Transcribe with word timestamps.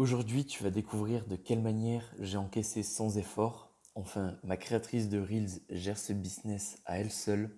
Aujourd'hui, 0.00 0.46
tu 0.46 0.62
vas 0.62 0.70
découvrir 0.70 1.26
de 1.26 1.36
quelle 1.36 1.60
manière 1.60 2.10
j'ai 2.20 2.38
encaissé 2.38 2.82
sans 2.82 3.18
effort. 3.18 3.76
Enfin, 3.94 4.38
ma 4.44 4.56
créatrice 4.56 5.10
de 5.10 5.20
Reels 5.20 5.60
gère 5.68 5.98
ce 5.98 6.14
business 6.14 6.80
à 6.86 6.98
elle 6.98 7.10
seule. 7.10 7.54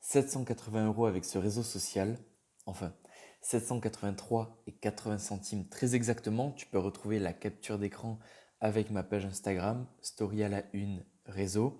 780 0.00 0.88
euros 0.88 1.06
avec 1.06 1.24
ce 1.24 1.38
réseau 1.38 1.62
social. 1.62 2.18
Enfin, 2.66 2.92
783 3.40 4.62
et 4.66 4.72
80 4.72 5.16
centimes 5.16 5.66
très 5.70 5.94
exactement. 5.94 6.50
Tu 6.50 6.66
peux 6.66 6.78
retrouver 6.78 7.18
la 7.18 7.32
capture 7.32 7.78
d'écran 7.78 8.18
avec 8.60 8.90
ma 8.90 9.02
page 9.02 9.24
Instagram, 9.24 9.86
Story 10.02 10.42
à 10.42 10.50
la 10.50 10.64
une 10.74 11.02
réseau. 11.24 11.78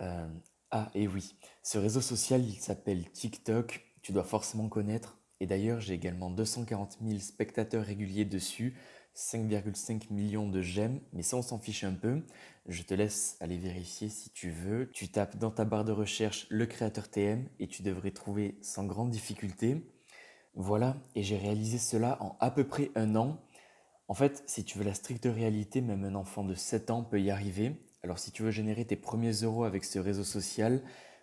Euh, 0.00 0.32
ah, 0.70 0.90
et 0.94 1.06
oui, 1.06 1.34
ce 1.62 1.76
réseau 1.76 2.00
social, 2.00 2.42
il 2.42 2.58
s'appelle 2.58 3.10
TikTok. 3.10 3.84
Tu 4.00 4.12
dois 4.12 4.24
forcément 4.24 4.70
connaître. 4.70 5.18
Et 5.40 5.46
d'ailleurs, 5.46 5.80
j'ai 5.80 5.94
également 5.94 6.30
240 6.30 6.98
000 7.04 7.18
spectateurs 7.18 7.84
réguliers 7.84 8.24
dessus, 8.24 8.78
5,5 9.16 10.12
millions 10.12 10.48
de 10.48 10.60
j'aime, 10.62 11.00
mais 11.12 11.22
ça 11.22 11.36
on 11.36 11.42
s'en 11.42 11.58
fiche 11.58 11.84
un 11.84 11.92
peu. 11.92 12.22
Je 12.66 12.82
te 12.82 12.94
laisse 12.94 13.36
aller 13.40 13.58
vérifier 13.58 14.08
si 14.08 14.30
tu 14.30 14.50
veux. 14.50 14.90
Tu 14.92 15.08
tapes 15.08 15.36
dans 15.36 15.50
ta 15.50 15.64
barre 15.64 15.84
de 15.84 15.92
recherche 15.92 16.46
le 16.48 16.66
créateur 16.66 17.08
TM 17.08 17.48
et 17.58 17.66
tu 17.66 17.82
devrais 17.82 18.12
trouver 18.12 18.56
sans 18.62 18.84
grande 18.84 19.10
difficulté. 19.10 19.82
Voilà, 20.54 20.96
et 21.14 21.22
j'ai 21.22 21.38
réalisé 21.38 21.78
cela 21.78 22.22
en 22.22 22.36
à 22.40 22.50
peu 22.50 22.64
près 22.64 22.90
un 22.94 23.16
an. 23.16 23.38
En 24.08 24.14
fait, 24.14 24.42
si 24.46 24.64
tu 24.64 24.78
veux 24.78 24.84
la 24.84 24.94
stricte 24.94 25.26
réalité, 25.26 25.80
même 25.80 26.04
un 26.04 26.14
enfant 26.14 26.44
de 26.44 26.54
7 26.54 26.90
ans 26.90 27.02
peut 27.02 27.20
y 27.20 27.30
arriver. 27.30 27.76
Alors 28.02 28.18
si 28.18 28.32
tu 28.32 28.42
veux 28.42 28.50
générer 28.50 28.84
tes 28.84 28.96
premiers 28.96 29.32
euros 29.32 29.64
avec 29.64 29.84
ce 29.84 29.98
réseau 29.98 30.24
social, 30.24 30.82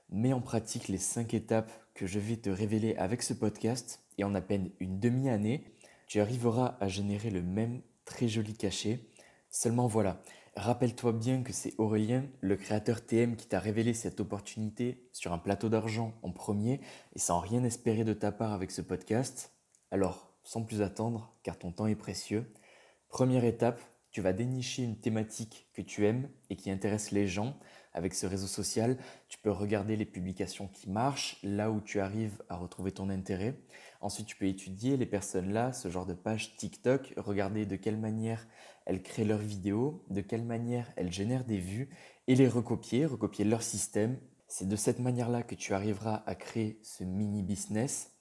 mets 0.09 0.33
en 0.33 0.41
pratique 0.41 0.87
les 0.87 0.97
5 0.97 1.33
étapes 1.33 1.71
que 1.93 2.07
je 2.07 2.19
vais 2.19 2.37
te 2.37 2.49
révéler 2.49 2.95
avec 2.95 3.21
ce 3.21 3.33
podcast 3.33 4.01
et 4.17 4.23
en 4.23 4.33
à 4.33 4.41
peine 4.41 4.71
une 4.79 4.99
demi-année, 4.99 5.65
tu 6.09 6.19
arriveras 6.19 6.75
à 6.81 6.87
générer 6.87 7.29
le 7.29 7.43
même 7.43 7.81
très 8.03 8.27
joli 8.27 8.55
cachet. 8.55 9.05
Seulement 9.51 9.85
voilà, 9.85 10.21
rappelle-toi 10.55 11.13
bien 11.13 11.43
que 11.43 11.53
c'est 11.53 11.75
Aurélien, 11.77 12.25
le 12.41 12.57
créateur 12.57 13.05
TM, 13.05 13.35
qui 13.35 13.47
t'a 13.47 13.59
révélé 13.59 13.93
cette 13.93 14.19
opportunité 14.19 15.07
sur 15.13 15.33
un 15.33 15.37
plateau 15.37 15.69
d'argent 15.69 16.15
en 16.23 16.31
premier 16.31 16.81
et 17.15 17.19
sans 17.19 17.39
rien 17.39 17.63
espérer 17.63 18.03
de 18.03 18.13
ta 18.13 18.31
part 18.31 18.53
avec 18.53 18.71
ce 18.71 18.81
podcast. 18.81 19.53
Alors, 19.91 20.33
sans 20.43 20.63
plus 20.63 20.81
attendre, 20.81 21.31
car 21.43 21.59
ton 21.59 21.71
temps 21.71 21.85
est 21.85 21.95
précieux, 21.95 22.51
première 23.07 23.45
étape, 23.45 23.79
tu 24.09 24.21
vas 24.21 24.33
dénicher 24.33 24.81
une 24.81 24.99
thématique 24.99 25.69
que 25.73 25.83
tu 25.83 26.07
aimes 26.07 26.27
et 26.49 26.55
qui 26.55 26.71
intéresse 26.71 27.11
les 27.11 27.27
gens. 27.27 27.55
Avec 27.93 28.15
ce 28.15 28.25
réseau 28.25 28.47
social, 28.47 28.97
tu 29.27 29.37
peux 29.37 29.51
regarder 29.51 29.95
les 29.95 30.05
publications 30.05 30.67
qui 30.67 30.89
marchent, 30.89 31.37
là 31.43 31.69
où 31.69 31.81
tu 31.81 31.99
arrives 31.99 32.41
à 32.49 32.55
retrouver 32.55 32.91
ton 32.91 33.09
intérêt. 33.09 33.59
Ensuite, 34.01 34.27
tu 34.27 34.35
peux 34.37 34.45
étudier 34.45 34.95
les 34.95 35.05
personnes 35.05 35.51
là, 35.51 35.73
ce 35.73 35.89
genre 35.89 36.05
de 36.05 36.13
page 36.13 36.55
TikTok, 36.55 37.13
regarder 37.17 37.65
de 37.65 37.75
quelle 37.75 37.97
manière 37.97 38.47
elles 38.85 39.03
créent 39.03 39.25
leurs 39.25 39.39
vidéos, 39.39 40.05
de 40.09 40.21
quelle 40.21 40.45
manière 40.45 40.91
elles 40.95 41.11
génèrent 41.11 41.43
des 41.43 41.59
vues 41.59 41.89
et 42.27 42.35
les 42.35 42.47
recopier, 42.47 43.05
recopier 43.05 43.43
leur 43.43 43.61
système. 43.61 44.17
C'est 44.47 44.67
de 44.67 44.75
cette 44.75 44.99
manière-là 44.99 45.43
que 45.43 45.55
tu 45.55 45.73
arriveras 45.73 46.23
à 46.25 46.35
créer 46.35 46.79
ce 46.81 47.03
mini 47.03 47.43
business. 47.43 48.13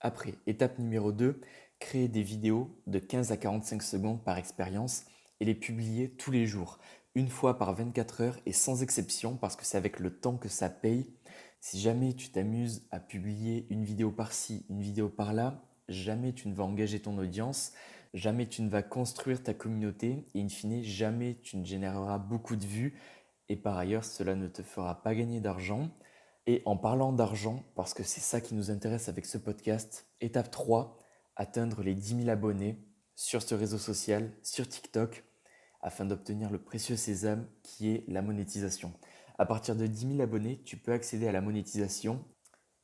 Après, 0.00 0.34
étape 0.46 0.78
numéro 0.78 1.12
2, 1.12 1.40
créer 1.80 2.08
des 2.08 2.22
vidéos 2.22 2.80
de 2.86 2.98
15 2.98 3.32
à 3.32 3.36
45 3.36 3.82
secondes 3.82 4.24
par 4.24 4.38
expérience 4.38 5.04
et 5.40 5.44
les 5.44 5.54
publier 5.54 6.10
tous 6.10 6.30
les 6.30 6.46
jours, 6.46 6.78
une 7.14 7.28
fois 7.28 7.58
par 7.58 7.74
24 7.74 8.20
heures 8.20 8.38
et 8.46 8.52
sans 8.52 8.82
exception 8.82 9.36
parce 9.36 9.56
que 9.56 9.64
c'est 9.64 9.76
avec 9.76 9.98
le 9.98 10.16
temps 10.16 10.36
que 10.36 10.48
ça 10.48 10.68
paye. 10.68 11.12
Si 11.66 11.80
jamais 11.80 12.12
tu 12.12 12.28
t'amuses 12.28 12.86
à 12.90 13.00
publier 13.00 13.66
une 13.70 13.86
vidéo 13.86 14.10
par-ci, 14.10 14.66
une 14.68 14.82
vidéo 14.82 15.08
par-là, 15.08 15.64
jamais 15.88 16.34
tu 16.34 16.48
ne 16.48 16.54
vas 16.54 16.64
engager 16.64 17.00
ton 17.00 17.16
audience, 17.16 17.72
jamais 18.12 18.46
tu 18.46 18.60
ne 18.60 18.68
vas 18.68 18.82
construire 18.82 19.42
ta 19.42 19.54
communauté 19.54 20.26
et 20.34 20.42
in 20.42 20.48
fine, 20.50 20.82
jamais 20.82 21.38
tu 21.42 21.56
ne 21.56 21.64
généreras 21.64 22.18
beaucoup 22.18 22.56
de 22.56 22.66
vues 22.66 23.00
et 23.48 23.56
par 23.56 23.78
ailleurs, 23.78 24.04
cela 24.04 24.34
ne 24.34 24.46
te 24.46 24.60
fera 24.60 25.02
pas 25.02 25.14
gagner 25.14 25.40
d'argent. 25.40 25.88
Et 26.46 26.60
en 26.66 26.76
parlant 26.76 27.14
d'argent, 27.14 27.64
parce 27.74 27.94
que 27.94 28.02
c'est 28.02 28.20
ça 28.20 28.42
qui 28.42 28.54
nous 28.54 28.70
intéresse 28.70 29.08
avec 29.08 29.24
ce 29.24 29.38
podcast, 29.38 30.06
étape 30.20 30.50
3, 30.50 30.98
atteindre 31.34 31.82
les 31.82 31.94
10 31.94 32.24
000 32.24 32.28
abonnés 32.28 32.76
sur 33.16 33.40
ce 33.40 33.54
réseau 33.54 33.78
social, 33.78 34.30
sur 34.42 34.68
TikTok, 34.68 35.24
afin 35.80 36.04
d'obtenir 36.04 36.50
le 36.50 36.58
précieux 36.58 36.96
sésame 36.96 37.48
qui 37.62 37.88
est 37.88 38.04
la 38.06 38.20
monétisation. 38.20 38.92
À 39.36 39.46
partir 39.46 39.74
de 39.74 39.86
10 39.86 40.16
000 40.16 40.20
abonnés, 40.20 40.60
tu 40.64 40.76
peux 40.76 40.92
accéder 40.92 41.26
à 41.26 41.32
la 41.32 41.40
monétisation 41.40 42.24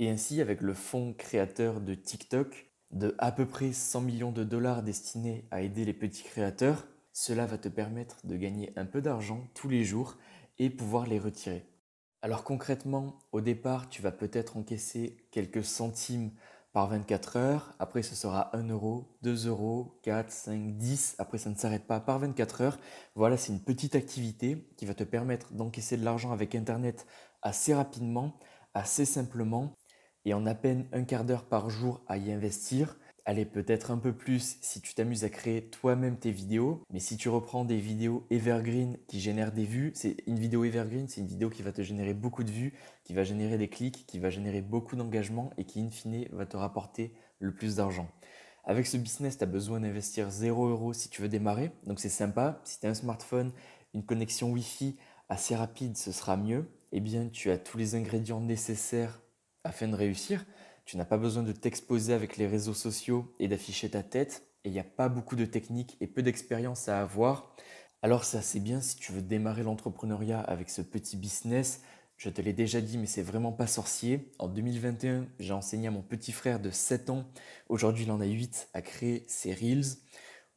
et 0.01 0.11
ainsi 0.11 0.41
avec 0.41 0.63
le 0.63 0.75
fonds 0.75 1.15
créateur 1.15 1.81
de 1.81 1.95
TikTok 1.95 2.71
de 2.91 3.15
à 3.19 3.31
peu 3.31 3.47
près 3.47 3.73
100 3.73 4.01
millions 4.01 4.33
de 4.33 4.43
dollars 4.43 4.83
destinés 4.83 5.47
à 5.53 5.63
aider 5.63 5.85
les 5.85 5.93
petits 5.93 6.25
créateurs, 6.25 6.87
cela 7.13 7.47
va 7.47 7.59
te 7.59 7.69
permettre 7.69 8.17
de 8.25 8.37
gagner 8.37 8.73
un 8.77 8.85
peu 8.85 9.01
d'argent 9.01 9.49
tous 9.55 9.69
les 9.69 9.85
jours 9.85 10.17
et 10.59 10.71
pouvoir 10.71 11.07
les 11.07 11.19
retirer. 11.19 11.65
Alors 12.23 12.43
concrètement, 12.43 13.19
au 13.31 13.41
départ, 13.41 13.89
tu 13.89 14.03
vas 14.03 14.13
peut-être 14.13 14.57
encaisser 14.57 15.17
quelques 15.31 15.65
centimes 15.65 16.33
par 16.73 16.89
24 16.89 17.37
heures. 17.37 17.75
Après, 17.79 18.03
ce 18.03 18.15
sera 18.15 18.55
1 18.57 18.69
euro, 18.69 19.17
2 19.23 19.49
euros, 19.49 19.99
4, 20.03 20.31
5, 20.31 20.77
10. 20.77 21.17
Après, 21.19 21.39
ça 21.39 21.51
ne 21.51 21.55
s'arrête 21.55 21.87
pas 21.87 22.01
par 22.01 22.19
24 22.19 22.61
heures. 22.61 22.79
Voilà, 23.15 23.37
c'est 23.37 23.53
une 23.53 23.63
petite 23.63 23.95
activité 23.95 24.69
qui 24.77 24.87
va 24.87 24.95
te 24.95 25.05
permettre 25.05 25.53
d'encaisser 25.53 25.97
de 25.97 26.05
l'argent 26.05 26.33
avec 26.33 26.55
Internet 26.55 27.07
assez 27.43 27.75
rapidement, 27.75 28.39
assez 28.75 29.05
simplement 29.05 29.77
et 30.25 30.35
en 30.35 30.47
à 30.47 30.55
peine 30.55 30.87
un 30.93 31.05
quart 31.05 31.25
d'heure 31.25 31.45
par 31.45 31.71
jour 31.71 32.03
à 32.07 32.19
y 32.19 32.31
investir. 32.33 32.97
Allez, 33.31 33.45
peut-être 33.45 33.93
un 33.93 33.99
peu 33.99 34.13
plus 34.13 34.59
si 34.61 34.81
tu 34.81 34.93
t'amuses 34.93 35.23
à 35.23 35.29
créer 35.29 35.63
toi-même 35.63 36.19
tes 36.19 36.33
vidéos. 36.33 36.83
Mais 36.93 36.99
si 36.99 37.17
tu 37.17 37.29
reprends 37.29 37.65
des 37.65 37.77
vidéos 37.77 38.27
evergreen 38.29 38.97
qui 39.07 39.21
génèrent 39.21 39.53
des 39.53 39.67
vues, 39.67 39.93
c'est 39.95 40.17
une 40.27 40.37
vidéo 40.37 40.65
evergreen, 40.65 41.07
c'est 41.07 41.21
une 41.21 41.29
vidéo 41.29 41.49
qui 41.49 41.63
va 41.63 41.71
te 41.71 41.81
générer 41.81 42.13
beaucoup 42.13 42.43
de 42.43 42.51
vues, 42.51 42.75
qui 43.05 43.15
va 43.15 43.23
générer 43.23 43.57
des 43.57 43.69
clics, 43.69 44.05
qui 44.09 44.19
va 44.19 44.31
générer 44.31 44.63
beaucoup 44.63 44.97
d'engagement 44.97 45.53
et 45.59 45.65
qui 45.65 45.81
in 45.81 45.91
fine 45.91 46.27
va 46.33 46.45
te 46.45 46.57
rapporter 46.57 47.15
le 47.39 47.55
plus 47.55 47.77
d'argent. 47.77 48.09
Avec 48.65 48.89
ce 48.89 48.97
business, 48.97 49.39
tu 49.39 49.45
as 49.45 49.47
besoin 49.47 49.79
d'investir 49.79 50.29
0 50.29 50.67
euros 50.67 50.93
si 50.93 51.09
tu 51.09 51.23
veux 51.23 51.29
démarrer. 51.29 51.71
Donc 51.87 52.01
c'est 52.01 52.09
sympa. 52.09 52.61
Si 52.65 52.81
tu 52.81 52.87
as 52.89 52.91
un 52.91 52.95
smartphone, 52.95 53.53
une 53.95 54.03
connexion 54.03 54.51
Wi-Fi 54.51 54.97
assez 55.29 55.55
rapide, 55.55 55.97
ce 55.97 56.11
sera 56.11 56.37
mieux. 56.37 56.69
Eh 56.91 56.99
bien, 56.99 57.29
tu 57.29 57.53
as 57.53 57.59
tous 57.59 57.79
les 57.79 57.95
ingrédients 57.95 58.41
nécessaires 58.41 59.21
afin 59.63 59.87
de 59.87 59.95
réussir. 59.95 60.45
Tu 60.85 60.97
n'as 60.97 61.05
pas 61.05 61.19
besoin 61.19 61.43
de 61.43 61.53
t'exposer 61.53 62.13
avec 62.13 62.37
les 62.37 62.47
réseaux 62.47 62.75
sociaux 62.75 63.35
et 63.39 63.49
d'afficher 63.49 63.91
ta 63.91 64.03
tête. 64.03 64.47
Et 64.65 64.69
il 64.69 64.73
n'y 64.73 64.81
a 64.81 64.85
pas 64.85 65.09
beaucoup 65.09 65.37
de 65.37 65.45
techniques 65.45 65.97
et 66.01 66.07
peu 66.07 66.23
d'expérience 66.23 66.89
à 66.89 67.01
avoir. 67.01 67.55
Alors 68.03 68.25
c'est 68.25 68.39
assez 68.39 68.61
bien 68.61 68.81
si 68.81 68.97
tu 68.97 69.13
veux 69.13 69.23
démarrer 69.23 69.63
l'entrepreneuriat 69.63 70.41
avec 70.41 70.71
ce 70.71 70.83
petit 70.83 71.17
business. 71.17 71.83
Je 72.17 72.29
te 72.29 72.43
l'ai 72.43 72.53
déjà 72.53 72.81
dit, 72.81 72.99
mais 72.99 73.07
c'est 73.07 73.23
vraiment 73.23 73.53
pas 73.53 73.67
sorcier. 73.67 74.31
En 74.39 74.49
2021, 74.49 75.27
j'ai 75.39 75.53
enseigné 75.55 75.89
à 75.89 75.91
mon 75.91 76.03
petit 76.03 76.33
frère 76.33 76.61
de 76.61 76.71
7 76.71 77.09
ans, 77.09 77.25
aujourd'hui 77.71 78.05
il 78.05 78.11
en 78.11 78.21
a 78.21 78.27
8, 78.27 78.69
à 78.75 78.83
créer 78.83 79.25
ses 79.27 79.55
Reels. 79.55 79.97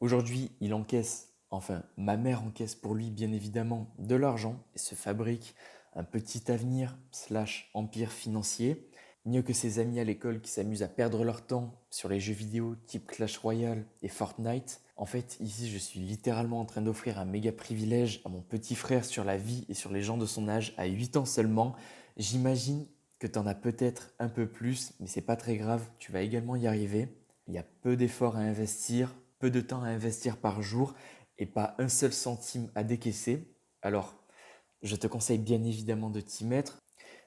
Aujourd'hui, 0.00 0.52
il 0.60 0.74
encaisse, 0.74 1.32
enfin 1.50 1.82
ma 1.96 2.18
mère 2.18 2.42
encaisse 2.42 2.74
pour 2.74 2.94
lui 2.94 3.10
bien 3.10 3.32
évidemment 3.32 3.94
de 3.98 4.14
l'argent 4.14 4.62
et 4.74 4.78
se 4.78 4.94
fabrique 4.94 5.54
un 5.94 6.04
petit 6.04 6.50
avenir 6.50 6.98
slash 7.10 7.70
empire 7.72 8.12
financier. 8.12 8.90
Mieux 9.26 9.40
que 9.40 9.54
ses 9.54 9.78
amis 9.78 10.00
à 10.00 10.04
l'école 10.04 10.42
qui 10.42 10.50
s'amusent 10.50 10.82
à 10.82 10.88
perdre 10.88 11.24
leur 11.24 11.46
temps 11.46 11.80
sur 11.88 12.10
les 12.10 12.20
jeux 12.20 12.34
vidéo 12.34 12.76
type 12.86 13.06
Clash 13.06 13.38
Royale 13.38 13.86
et 14.02 14.08
Fortnite. 14.08 14.82
En 14.96 15.06
fait, 15.06 15.38
ici, 15.40 15.70
je 15.70 15.78
suis 15.78 15.98
littéralement 15.98 16.60
en 16.60 16.66
train 16.66 16.82
d'offrir 16.82 17.18
un 17.18 17.24
méga 17.24 17.50
privilège 17.50 18.20
à 18.26 18.28
mon 18.28 18.42
petit 18.42 18.74
frère 18.74 19.02
sur 19.02 19.24
la 19.24 19.38
vie 19.38 19.64
et 19.70 19.74
sur 19.74 19.90
les 19.90 20.02
gens 20.02 20.18
de 20.18 20.26
son 20.26 20.46
âge 20.46 20.74
à 20.76 20.84
8 20.84 21.16
ans 21.16 21.24
seulement. 21.24 21.74
J'imagine 22.18 22.86
que 23.18 23.26
tu 23.26 23.38
en 23.38 23.46
as 23.46 23.54
peut-être 23.54 24.12
un 24.18 24.28
peu 24.28 24.46
plus, 24.46 24.92
mais 25.00 25.06
c'est 25.06 25.22
pas 25.22 25.36
très 25.36 25.56
grave, 25.56 25.82
tu 25.98 26.12
vas 26.12 26.20
également 26.20 26.54
y 26.54 26.66
arriver. 26.66 27.08
Il 27.48 27.54
y 27.54 27.58
a 27.58 27.64
peu 27.80 27.96
d'efforts 27.96 28.36
à 28.36 28.40
investir, 28.40 29.14
peu 29.38 29.50
de 29.50 29.62
temps 29.62 29.82
à 29.82 29.88
investir 29.88 30.36
par 30.36 30.60
jour 30.60 30.92
et 31.38 31.46
pas 31.46 31.74
un 31.78 31.88
seul 31.88 32.12
centime 32.12 32.70
à 32.74 32.84
décaisser. 32.84 33.56
Alors, 33.80 34.22
je 34.82 34.96
te 34.96 35.06
conseille 35.06 35.38
bien 35.38 35.64
évidemment 35.64 36.10
de 36.10 36.20
t'y 36.20 36.44
mettre. 36.44 36.83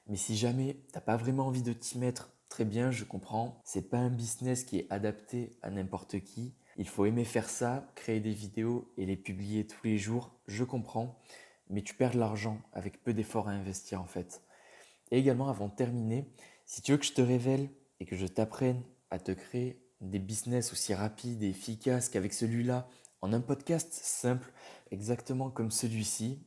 Mais 0.08 0.16
si 0.16 0.36
jamais 0.36 0.74
tu 0.74 0.94
n'as 0.94 1.00
pas 1.00 1.16
vraiment 1.16 1.46
envie 1.46 1.62
de 1.62 1.72
t'y 1.72 1.98
mettre, 1.98 2.32
très 2.48 2.64
bien, 2.64 2.90
je 2.90 3.04
comprends. 3.04 3.60
C'est 3.64 3.90
pas 3.90 3.98
un 3.98 4.10
business 4.10 4.64
qui 4.64 4.78
est 4.78 4.86
adapté 4.90 5.50
à 5.62 5.70
n'importe 5.70 6.20
qui. 6.20 6.54
Il 6.76 6.88
faut 6.88 7.04
aimer 7.04 7.24
faire 7.24 7.48
ça, 7.48 7.90
créer 7.94 8.20
des 8.20 8.32
vidéos 8.32 8.90
et 8.96 9.04
les 9.04 9.16
publier 9.16 9.66
tous 9.66 9.86
les 9.86 9.98
jours. 9.98 10.34
Je 10.46 10.64
comprends. 10.64 11.18
Mais 11.68 11.82
tu 11.82 11.94
perds 11.94 12.12
de 12.12 12.18
l'argent 12.18 12.60
avec 12.72 13.02
peu 13.02 13.12
d'efforts 13.12 13.48
à 13.48 13.52
investir 13.52 14.00
en 14.00 14.06
fait. 14.06 14.42
Et 15.10 15.18
également, 15.18 15.48
avant 15.48 15.68
de 15.68 15.74
terminer, 15.74 16.32
si 16.64 16.80
tu 16.80 16.92
veux 16.92 16.98
que 16.98 17.04
je 17.04 17.12
te 17.12 17.20
révèle 17.20 17.68
et 18.00 18.06
que 18.06 18.16
je 18.16 18.26
t'apprenne 18.26 18.82
à 19.10 19.18
te 19.18 19.32
créer 19.32 19.82
des 20.00 20.18
business 20.18 20.72
aussi 20.72 20.94
rapides 20.94 21.42
et 21.42 21.50
efficaces 21.50 22.08
qu'avec 22.08 22.32
celui-là, 22.32 22.88
en 23.20 23.32
un 23.32 23.40
podcast 23.40 23.92
simple, 23.92 24.52
exactement 24.90 25.50
comme 25.50 25.70
celui-ci, 25.70 26.40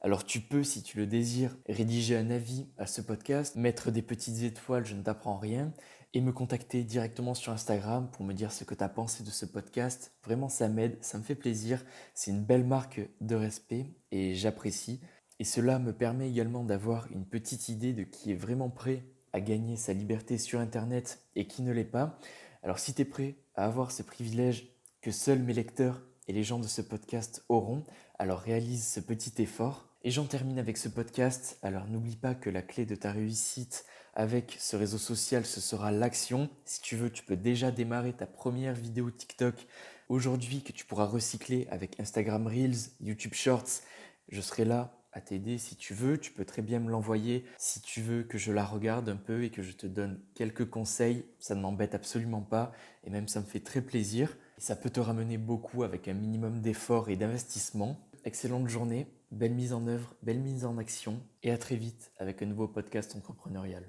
alors 0.00 0.24
tu 0.24 0.40
peux, 0.40 0.64
si 0.64 0.82
tu 0.82 0.96
le 0.96 1.06
désires, 1.06 1.56
rédiger 1.68 2.16
un 2.16 2.30
avis 2.30 2.66
à 2.78 2.86
ce 2.86 3.02
podcast, 3.02 3.56
mettre 3.56 3.90
des 3.90 4.02
petites 4.02 4.42
étoiles, 4.42 4.86
je 4.86 4.94
ne 4.94 5.02
t'apprends 5.02 5.36
rien, 5.36 5.72
et 6.12 6.20
me 6.20 6.32
contacter 6.32 6.82
directement 6.82 7.34
sur 7.34 7.52
Instagram 7.52 8.10
pour 8.10 8.24
me 8.24 8.32
dire 8.32 8.50
ce 8.50 8.64
que 8.64 8.74
tu 8.74 8.82
as 8.82 8.88
pensé 8.88 9.22
de 9.22 9.30
ce 9.30 9.46
podcast. 9.46 10.12
Vraiment, 10.24 10.48
ça 10.48 10.68
m'aide, 10.68 10.98
ça 11.02 11.18
me 11.18 11.22
fait 11.22 11.34
plaisir. 11.34 11.84
C'est 12.14 12.30
une 12.30 12.42
belle 12.42 12.64
marque 12.64 13.00
de 13.20 13.36
respect 13.36 13.94
et 14.10 14.34
j'apprécie. 14.34 15.00
Et 15.38 15.44
cela 15.44 15.78
me 15.78 15.92
permet 15.92 16.28
également 16.28 16.64
d'avoir 16.64 17.10
une 17.12 17.26
petite 17.26 17.68
idée 17.68 17.92
de 17.92 18.02
qui 18.02 18.32
est 18.32 18.36
vraiment 18.36 18.70
prêt 18.70 19.04
à 19.32 19.40
gagner 19.40 19.76
sa 19.76 19.92
liberté 19.92 20.36
sur 20.36 20.58
Internet 20.58 21.20
et 21.36 21.46
qui 21.46 21.62
ne 21.62 21.72
l'est 21.72 21.84
pas. 21.84 22.18
Alors 22.62 22.78
si 22.78 22.92
tu 22.92 23.02
es 23.02 23.04
prêt 23.04 23.36
à 23.54 23.66
avoir 23.66 23.92
ce 23.92 24.02
privilège 24.02 24.68
que 25.00 25.12
seuls 25.12 25.38
mes 25.38 25.54
lecteurs 25.54 26.02
et 26.26 26.32
les 26.32 26.42
gens 26.42 26.58
de 26.58 26.66
ce 26.66 26.82
podcast 26.82 27.44
auront, 27.48 27.84
alors 28.18 28.40
réalise 28.40 28.86
ce 28.86 29.00
petit 29.00 29.40
effort. 29.40 29.89
Et 30.02 30.10
j'en 30.10 30.24
termine 30.24 30.58
avec 30.58 30.78
ce 30.78 30.88
podcast. 30.88 31.58
Alors 31.60 31.86
n'oublie 31.86 32.16
pas 32.16 32.34
que 32.34 32.48
la 32.48 32.62
clé 32.62 32.86
de 32.86 32.94
ta 32.94 33.12
réussite 33.12 33.84
avec 34.14 34.56
ce 34.58 34.74
réseau 34.74 34.96
social, 34.96 35.44
ce 35.44 35.60
sera 35.60 35.92
l'action. 35.92 36.48
Si 36.64 36.80
tu 36.80 36.96
veux, 36.96 37.10
tu 37.10 37.22
peux 37.22 37.36
déjà 37.36 37.70
démarrer 37.70 38.14
ta 38.14 38.26
première 38.26 38.72
vidéo 38.72 39.10
TikTok 39.10 39.66
aujourd'hui 40.08 40.62
que 40.62 40.72
tu 40.72 40.86
pourras 40.86 41.04
recycler 41.04 41.68
avec 41.70 42.00
Instagram 42.00 42.46
Reels, 42.46 42.92
YouTube 43.00 43.34
Shorts. 43.34 43.82
Je 44.30 44.40
serai 44.40 44.64
là 44.64 44.96
à 45.12 45.20
t'aider 45.20 45.58
si 45.58 45.76
tu 45.76 45.92
veux. 45.92 46.16
Tu 46.16 46.32
peux 46.32 46.46
très 46.46 46.62
bien 46.62 46.80
me 46.80 46.90
l'envoyer 46.90 47.44
si 47.58 47.82
tu 47.82 48.00
veux 48.00 48.22
que 48.22 48.38
je 48.38 48.52
la 48.52 48.64
regarde 48.64 49.10
un 49.10 49.16
peu 49.16 49.44
et 49.44 49.50
que 49.50 49.60
je 49.60 49.72
te 49.72 49.86
donne 49.86 50.18
quelques 50.34 50.70
conseils. 50.70 51.26
Ça 51.40 51.54
ne 51.54 51.60
m'embête 51.60 51.94
absolument 51.94 52.42
pas 52.42 52.72
et 53.04 53.10
même 53.10 53.28
ça 53.28 53.40
me 53.40 53.46
fait 53.46 53.60
très 53.60 53.82
plaisir. 53.82 54.34
ça 54.56 54.76
peut 54.76 54.90
te 54.90 55.00
ramener 55.00 55.36
beaucoup 55.36 55.82
avec 55.82 56.08
un 56.08 56.14
minimum 56.14 56.62
d'effort 56.62 57.10
et 57.10 57.16
d'investissement. 57.16 58.08
Excellente 58.24 58.68
journée, 58.68 59.06
belle 59.30 59.54
mise 59.54 59.72
en 59.72 59.86
œuvre, 59.86 60.14
belle 60.22 60.40
mise 60.40 60.64
en 60.64 60.78
action 60.78 61.20
et 61.42 61.50
à 61.50 61.58
très 61.58 61.76
vite 61.76 62.12
avec 62.18 62.42
un 62.42 62.46
nouveau 62.46 62.68
podcast 62.68 63.14
entrepreneurial. 63.16 63.84